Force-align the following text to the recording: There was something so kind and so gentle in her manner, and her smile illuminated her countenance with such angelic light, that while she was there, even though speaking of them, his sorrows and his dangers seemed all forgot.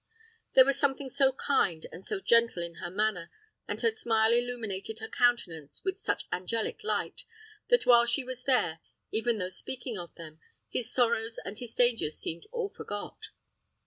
There 0.55 0.65
was 0.65 0.79
something 0.79 1.11
so 1.11 1.33
kind 1.33 1.85
and 1.91 2.03
so 2.03 2.19
gentle 2.19 2.63
in 2.63 2.77
her 2.81 2.89
manner, 2.89 3.29
and 3.67 3.79
her 3.81 3.91
smile 3.91 4.33
illuminated 4.33 4.97
her 4.97 5.07
countenance 5.07 5.83
with 5.83 5.99
such 5.99 6.25
angelic 6.31 6.83
light, 6.83 7.23
that 7.69 7.85
while 7.85 8.07
she 8.07 8.23
was 8.23 8.45
there, 8.45 8.79
even 9.11 9.37
though 9.37 9.49
speaking 9.49 9.99
of 9.99 10.15
them, 10.15 10.39
his 10.69 10.91
sorrows 10.91 11.37
and 11.45 11.59
his 11.59 11.75
dangers 11.75 12.17
seemed 12.17 12.47
all 12.51 12.67
forgot. 12.69 13.27